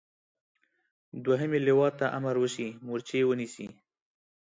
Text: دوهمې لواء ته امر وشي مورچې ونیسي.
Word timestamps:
دوهمې 1.25 1.59
لواء 1.67 1.91
ته 1.99 2.05
امر 2.17 2.35
وشي 2.43 2.67
مورچې 2.85 3.19
ونیسي. 3.27 3.67